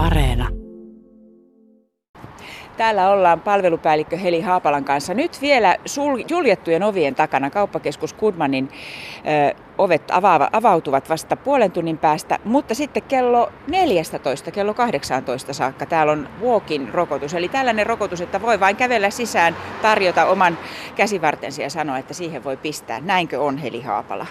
[0.00, 0.48] Areena.
[2.76, 5.14] Täällä ollaan palvelupäällikkö Heli Haapalan kanssa.
[5.14, 11.98] Nyt vielä sul- suljettujen ovien takana kauppakeskus Kudmanin ö, ovet avaava, avautuvat vasta puolen tunnin
[11.98, 17.34] päästä, mutta sitten kello 14, kello 18 saakka täällä on walk-in rokotus.
[17.34, 20.58] Eli tällainen rokotus, että voi vain kävellä sisään, tarjota oman
[20.96, 23.00] käsivartensa ja sanoa, että siihen voi pistää.
[23.00, 24.26] Näinkö on Heli Haapala?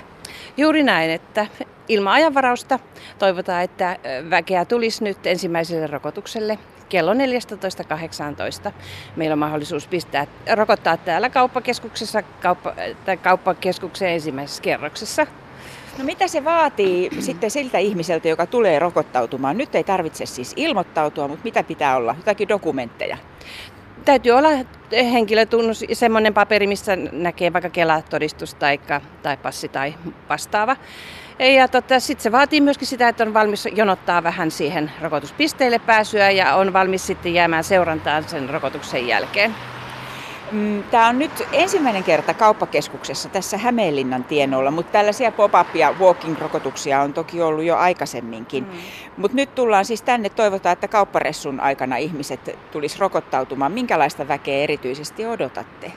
[0.58, 1.48] Juuri näin, että
[1.88, 2.80] ilman ajanvarausta
[3.20, 3.98] toivotaan, että
[4.30, 8.72] väkeä tulisi nyt ensimmäiselle rokotukselle kello 14.18.
[9.16, 12.74] Meillä on mahdollisuus pistää, rokottaa täällä kauppakeskuksessa, kauppa,
[13.06, 15.28] tai kauppakeskuksen ensimmäisessä kerroksessa.
[15.98, 19.58] No mitä se vaatii sitten siltä ihmiseltä, joka tulee rokottautumaan?
[19.58, 22.16] Nyt ei tarvitse siis ilmoittautua, mutta mitä pitää olla?
[22.18, 23.18] Jotakin dokumentteja?
[24.10, 24.50] Täytyy olla
[25.12, 28.80] henkilötunnus, semmoinen paperi, missä näkee vaikka Kela-todistus tai,
[29.24, 29.94] tai passi tai
[30.30, 30.76] vastaava.
[31.40, 36.32] Ja tota, sitten se vaatii myöskin sitä, että on valmis jonottaa vähän siihen rokotuspisteelle pääsyä
[36.32, 39.56] ja on valmis sitten jäämään seurantaan sen rokotuksen jälkeen.
[40.52, 47.02] Mm, Tämä on nyt ensimmäinen kerta kauppakeskuksessa tässä Hämeenlinnan tienoilla, mutta tällaisia pop-up- ja walking-rokotuksia
[47.02, 48.64] on toki ollut jo aikaisemminkin.
[48.64, 48.78] Mm.
[49.18, 53.72] Mutta nyt tullaan siis tänne, toivotaan, että kaupparessun aikana ihmiset tulisi rokottautumaan.
[53.72, 55.92] Minkälaista väkeä erityisesti odotatte?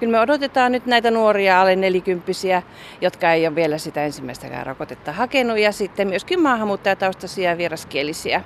[0.00, 2.62] Kyllä me odotetaan nyt näitä nuoria alle nelikymppisiä,
[3.00, 8.42] jotka ei ole vielä sitä ensimmäistäkään rokotetta hakenut, ja sitten myöskin maahanmuuttajataustaisia ja vieraskielisiä,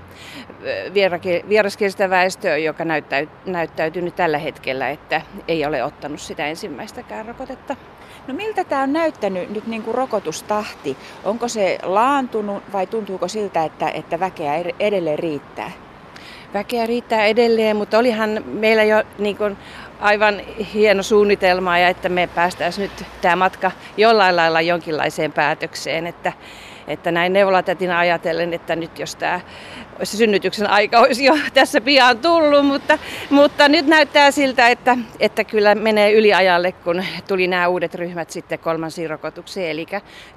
[1.48, 7.76] vieraskielistä väestöä, joka näyttäy, näyttäytyy nyt tällä hetkellä, että ei ole ottanut sitä ensimmäistäkään rokotetta.
[8.26, 10.96] No miltä tämä on näyttänyt nyt niin kuin rokotustahti?
[11.24, 15.70] Onko se laantunut vai tuntuuko siltä, että, että väkeä edelleen riittää?
[16.54, 19.56] Väkeä riittää edelleen, mutta olihan meillä jo niin kuin
[20.00, 20.40] aivan
[20.74, 26.32] hieno suunnitelma ja että me päästäisiin nyt tämä matka jollain lailla jonkinlaiseen päätökseen, että,
[26.90, 29.40] että näin neuvolatätinä ajatellen, että nyt jos tämä
[29.98, 32.98] olisi synnytyksen aika olisi jo tässä pian tullut, mutta,
[33.30, 38.58] mutta nyt näyttää siltä, että, että kyllä menee yliajalle, kun tuli nämä uudet ryhmät sitten
[38.58, 39.86] kolmansiin rokotuksiin, eli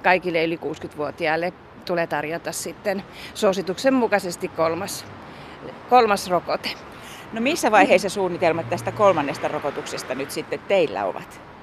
[0.02, 1.52] kaikille yli 60-vuotiaille
[1.84, 3.04] tulee tarjota sitten
[3.34, 5.04] suosituksen mukaisesti kolmas,
[5.90, 6.70] kolmas rokote.
[7.32, 11.53] No missä vaiheessa suunnitelmat tästä kolmannesta rokotuksesta nyt sitten teillä ovat?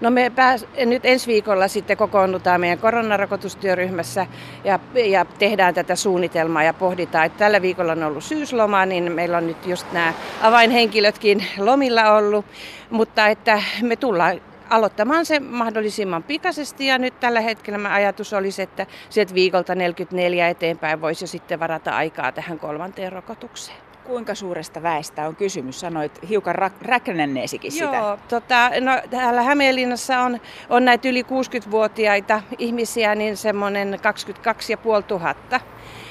[0.00, 4.26] No me pääs, nyt ensi viikolla sitten kokoonnutaan meidän koronarokotustyöryhmässä
[4.64, 9.36] ja, ja tehdään tätä suunnitelmaa ja pohditaan, että tällä viikolla on ollut syysloma, niin meillä
[9.36, 10.12] on nyt just nämä
[10.42, 12.46] avainhenkilötkin lomilla ollut,
[12.90, 14.40] mutta että me tullaan
[14.70, 21.00] aloittamaan se mahdollisimman pikaisesti ja nyt tällä hetkellä ajatus olisi, että sieltä viikolta 44 eteenpäin
[21.00, 23.91] voisi jo sitten varata aikaa tähän kolmanteen rokotukseen.
[24.04, 25.80] Kuinka suuresta väestä on kysymys?
[25.80, 27.84] Sanoit hiukan rak- räknänneesikin sitä.
[27.84, 30.40] Joo, tota, no, täällä Hämeenlinnassa on,
[30.70, 35.60] on näitä yli 60-vuotiaita ihmisiä, niin semmoinen 22 500,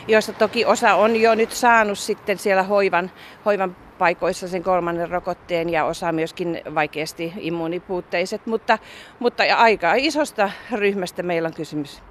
[0.07, 3.11] joista toki osa on jo nyt saanut sitten siellä hoivan,
[3.45, 8.77] hoivan paikoissa sen kolmannen rokotteen ja osa myöskin vaikeasti immuunipuutteiset, mutta,
[9.19, 12.01] mutta aika isosta ryhmästä meillä on kysymys.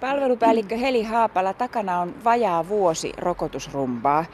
[0.00, 4.24] Palvelupäällikkö Heli Haapala, takana on vajaa vuosi rokotusrumbaa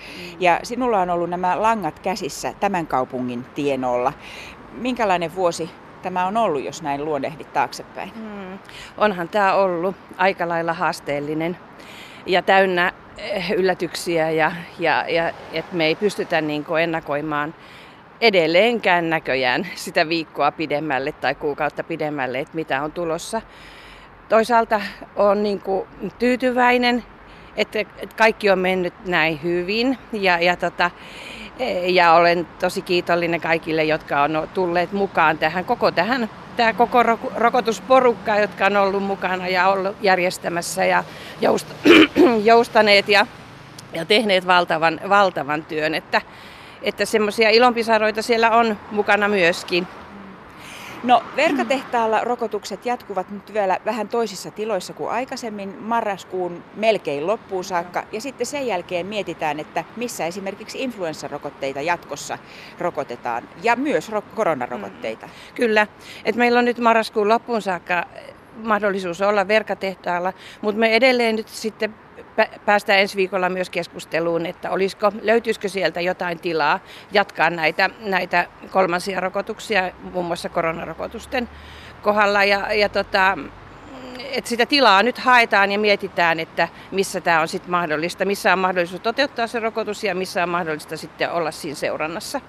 [0.40, 4.12] ja sinulla on ollut nämä langat käsissä tämän kaupungin tienolla.
[4.72, 5.70] Minkälainen vuosi
[6.02, 8.12] tämä on ollut, jos näin luonehdit taaksepäin?
[8.14, 8.58] Hmm.
[8.98, 11.56] Onhan tämä ollut aika lailla haasteellinen
[12.26, 17.54] ja täynnä eh, yllätyksiä ja, ja, ja että me ei pystytä niin ennakoimaan
[18.20, 23.42] edelleenkään näköjään sitä viikkoa pidemmälle tai kuukautta pidemmälle, että mitä on tulossa.
[24.28, 24.80] Toisaalta
[25.16, 27.04] on niin kuin tyytyväinen,
[27.56, 27.78] että
[28.16, 30.90] kaikki on mennyt näin hyvin ja, ja, tota,
[31.86, 37.02] ja olen tosi kiitollinen kaikille, jotka on tulleet mukaan tähän koko tähän tämä koko
[37.36, 41.04] rokotusporukka, jotka on ollut mukana ja ollut järjestämässä ja
[41.40, 41.66] joust,
[42.44, 43.26] joustaneet ja,
[43.92, 45.94] ja tehneet valtavan, valtavan työn.
[45.94, 46.22] Että,
[46.82, 49.86] että semmoisia ilonpisaroita siellä on mukana myöskin.
[51.04, 58.04] No Verkatehtaalla rokotukset jatkuvat nyt vielä vähän toisissa tiloissa kuin aikaisemmin marraskuun melkein loppuun saakka.
[58.12, 62.38] Ja sitten sen jälkeen mietitään, että missä esimerkiksi influenssarokotteita jatkossa
[62.78, 65.26] rokotetaan ja myös koronarokotteita.
[65.26, 65.32] Mm.
[65.54, 65.86] Kyllä,
[66.24, 68.04] että meillä on nyt marraskuun loppuun saakka
[68.56, 71.94] mahdollisuus olla verkatehtaalla, mutta me edelleen nyt sitten
[72.64, 76.80] päästään ensi viikolla myös keskusteluun, että olisiko, löytyisikö sieltä jotain tilaa
[77.12, 81.48] jatkaa näitä, näitä kolmansia rokotuksia, muun muassa koronarokotusten
[82.02, 82.44] kohdalla.
[82.44, 83.38] Ja, ja tota,
[84.18, 88.58] että sitä tilaa nyt haetaan ja mietitään, että missä tämä on sitten mahdollista, missä on
[88.58, 92.40] mahdollisuus toteuttaa se rokotus ja missä on mahdollista sitten olla siinä seurannassa.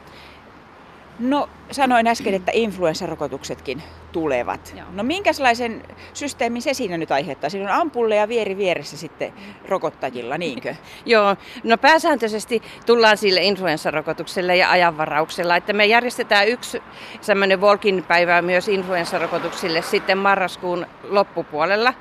[1.20, 3.84] No sanoin äsken, että influenssarokotuksetkin
[4.16, 4.74] tulevat.
[4.78, 4.88] Joo.
[4.92, 5.84] No minkälaisen
[6.14, 7.50] systeemin se siinä nyt aiheuttaa?
[7.50, 9.34] Siinä on ampulle ja vieri vieressä sitten
[9.68, 10.76] rokottajilla, niinkö?
[11.06, 16.84] Joo, no pääsääntöisesti tullaan sille influenssarokotukselle ja ajanvarauksella, että me järjestetään yksi
[17.22, 21.94] semmoinen walk päivä myös influenssarokotuksille sitten marraskuun loppupuolella.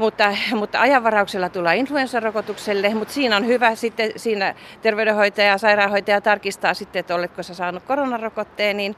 [0.00, 6.74] Mutta, mutta ajanvarauksella tullaan influenssarokotukselle, mutta siinä on hyvä sitten siinä terveydenhoitaja ja sairaanhoitaja tarkistaa
[6.74, 8.96] sitten, että oletko sä saanut koronarokotteen, niin,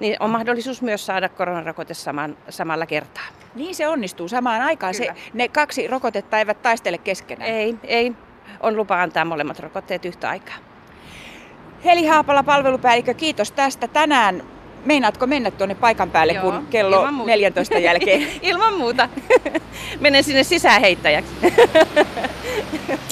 [0.00, 3.24] niin on mahdollisuus myös saada koronarokote saman, samalla kertaa.
[3.54, 4.94] Niin se onnistuu samaan aikaan.
[4.94, 7.50] Se, ne kaksi rokotetta eivät taistele keskenään.
[7.50, 8.12] Ei, ei.
[8.60, 10.56] On lupa antaa molemmat rokotteet yhtä aikaa.
[11.84, 13.88] Heli Haapala, palvelupäällikkö, kiitos tästä.
[13.88, 14.42] Tänään
[14.84, 18.26] Meinaatko mennä tuonne paikan päälle, Joo, kun kello 14 jälkeen?
[18.42, 19.08] ilman muuta.
[20.00, 21.32] Menen sinne sisäänheittäjäksi.